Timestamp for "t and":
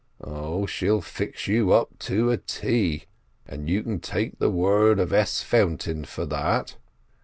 2.37-3.69